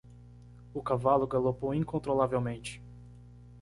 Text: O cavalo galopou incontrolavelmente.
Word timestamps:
O 0.73 0.81
cavalo 0.81 1.27
galopou 1.27 1.75
incontrolavelmente. 1.75 2.81